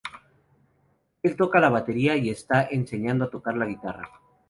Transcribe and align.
Él 1.21 1.35
toca 1.35 1.59
la 1.59 1.69
batería, 1.69 2.17
y 2.17 2.31
está 2.31 2.63
enseñando 2.63 3.25
a 3.25 3.29
tocar 3.29 3.55
la 3.55 3.67
guitarra. 3.67 4.09